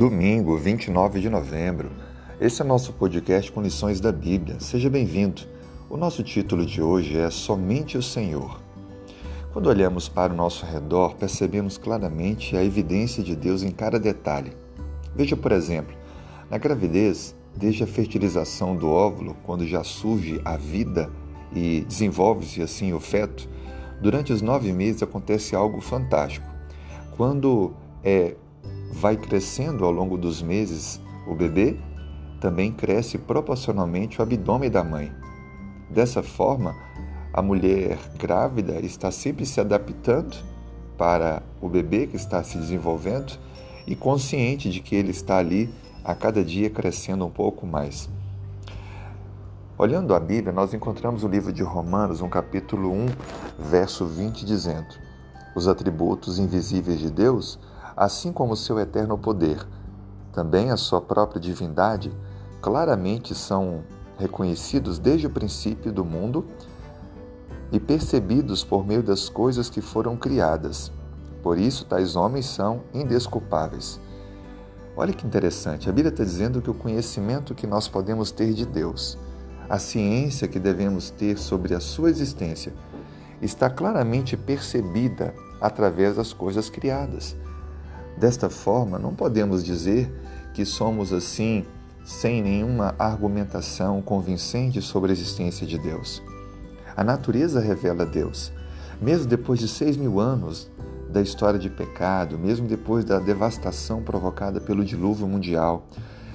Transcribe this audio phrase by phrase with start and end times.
[0.00, 1.90] Domingo, 29 de novembro.
[2.40, 4.58] Esse é nosso podcast com lições da Bíblia.
[4.58, 5.42] Seja bem-vindo.
[5.90, 8.62] O nosso título de hoje é Somente o Senhor.
[9.52, 14.52] Quando olhamos para o nosso redor, percebemos claramente a evidência de Deus em cada detalhe.
[15.14, 15.94] Veja, por exemplo,
[16.48, 21.10] na gravidez, desde a fertilização do óvulo, quando já surge a vida
[21.54, 23.46] e desenvolve-se assim o feto,
[24.00, 26.46] durante os nove meses acontece algo fantástico.
[27.18, 28.34] Quando é
[28.90, 31.76] vai crescendo ao longo dos meses o bebê,
[32.40, 35.12] também cresce proporcionalmente o abdômen da mãe.
[35.88, 36.74] Dessa forma,
[37.32, 40.36] a mulher grávida está sempre se adaptando
[40.96, 43.38] para o bebê que está se desenvolvendo
[43.86, 45.72] e consciente de que ele está ali
[46.04, 48.08] a cada dia crescendo um pouco mais.
[49.78, 53.06] Olhando a Bíblia, nós encontramos o livro de Romanos, um capítulo 1,
[53.58, 54.94] verso 20, dizendo:
[55.56, 57.58] Os atributos invisíveis de Deus
[58.00, 59.58] assim como seu eterno poder,
[60.32, 62.10] também a sua própria divindade,
[62.62, 63.82] claramente são
[64.16, 66.46] reconhecidos desde o princípio do mundo
[67.70, 70.90] e percebidos por meio das coisas que foram criadas.
[71.42, 74.00] Por isso, tais homens são indesculpáveis.
[74.96, 78.64] Olha que interessante, a Bíblia está dizendo que o conhecimento que nós podemos ter de
[78.64, 79.18] Deus,
[79.68, 82.72] a ciência que devemos ter sobre a sua existência,
[83.42, 87.36] está claramente percebida através das coisas criadas.
[88.20, 90.12] Desta forma, não podemos dizer
[90.52, 91.64] que somos assim
[92.04, 96.22] sem nenhuma argumentação convincente sobre a existência de Deus.
[96.94, 98.52] A natureza revela Deus.
[99.00, 100.70] Mesmo depois de seis mil anos
[101.08, 105.86] da história de pecado, mesmo depois da devastação provocada pelo dilúvio mundial,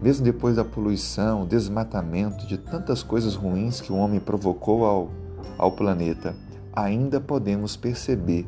[0.00, 5.10] mesmo depois da poluição, desmatamento, de tantas coisas ruins que o homem provocou ao,
[5.58, 6.34] ao planeta,
[6.74, 8.46] ainda podemos perceber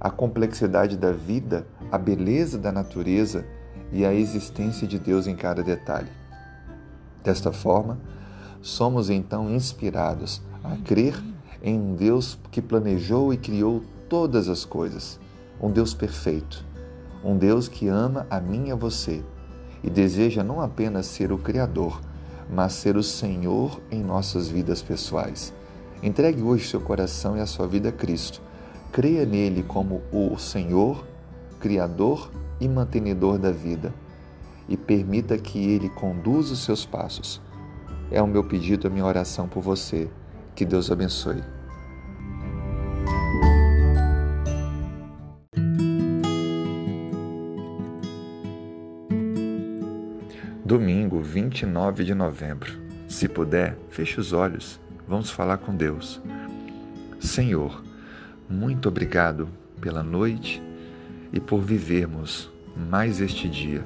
[0.00, 3.44] a complexidade da vida, a beleza da natureza
[3.92, 6.10] e a existência de Deus em cada detalhe.
[7.24, 7.98] Desta forma,
[8.60, 11.20] somos então inspirados a crer
[11.62, 15.18] em um Deus que planejou e criou todas as coisas,
[15.60, 16.64] um Deus perfeito,
[17.24, 19.22] um Deus que ama a mim e a você
[19.82, 22.00] e deseja não apenas ser o Criador,
[22.50, 25.52] mas ser o Senhor em nossas vidas pessoais.
[26.02, 28.40] Entregue hoje seu coração e a sua vida a Cristo
[28.92, 31.04] Creia nele como o Senhor,
[31.60, 33.92] Criador e mantenedor da vida
[34.68, 37.40] e permita que ele conduza os seus passos.
[38.10, 40.08] É o meu pedido, a minha oração por você.
[40.54, 41.42] Que Deus abençoe.
[50.64, 52.78] Domingo, 29 de novembro.
[53.08, 54.78] Se puder, feche os olhos.
[55.06, 56.20] Vamos falar com Deus.
[57.18, 57.82] Senhor,
[58.48, 59.48] muito obrigado
[59.80, 60.62] pela noite
[61.32, 62.50] e por vivermos
[62.90, 63.84] mais este dia.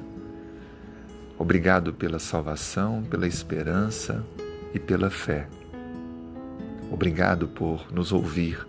[1.37, 4.23] Obrigado pela salvação, pela esperança
[4.73, 5.49] e pela fé.
[6.89, 8.65] Obrigado por nos ouvir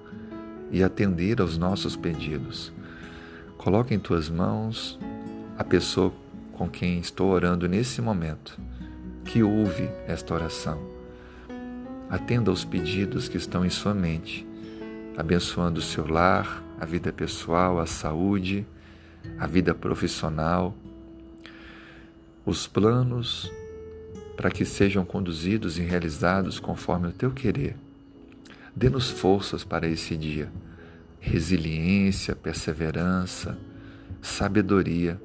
[0.72, 2.72] e atender aos nossos pedidos.
[3.56, 4.98] Coloque em tuas mãos
[5.56, 6.12] a pessoa
[6.52, 8.58] com quem estou orando nesse momento,
[9.24, 10.80] que ouve esta oração.
[12.10, 14.46] Atenda aos pedidos que estão em sua mente
[15.16, 18.66] abençoando o seu lar, a vida pessoal, a saúde,
[19.38, 20.74] a vida profissional,
[22.44, 23.50] os planos
[24.36, 27.76] para que sejam conduzidos e realizados conforme o teu querer.
[28.74, 30.50] Dê-nos forças para esse dia,
[31.20, 33.56] resiliência, perseverança,
[34.20, 35.20] sabedoria.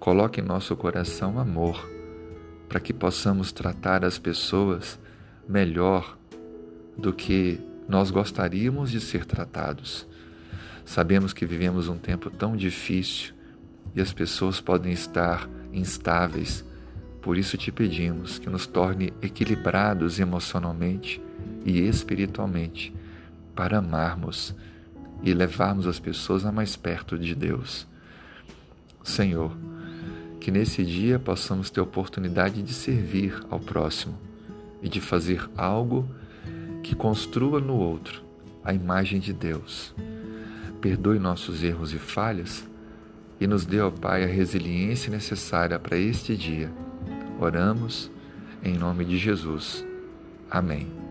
[0.00, 1.88] Coloque em nosso coração amor,
[2.68, 4.98] para que possamos tratar as pessoas
[5.48, 6.18] melhor
[6.98, 10.06] do que nós gostaríamos de ser tratados.
[10.84, 13.34] Sabemos que vivemos um tempo tão difícil
[13.94, 16.64] e as pessoas podem estar instáveis.
[17.22, 21.20] Por isso te pedimos que nos torne equilibrados emocionalmente
[21.64, 22.94] e espiritualmente
[23.54, 24.54] para amarmos
[25.22, 27.86] e levarmos as pessoas a mais perto de Deus.
[29.02, 29.56] Senhor,
[30.40, 34.18] que nesse dia possamos ter oportunidade de servir ao próximo
[34.82, 36.06] e de fazer algo
[36.84, 38.22] que construa no outro
[38.62, 39.94] a imagem de Deus.
[40.80, 42.64] Perdoe nossos erros e falhas
[43.40, 46.70] e nos dê, ó Pai, a resiliência necessária para este dia.
[47.40, 48.10] Oramos
[48.62, 49.84] em nome de Jesus.
[50.50, 51.03] Amém.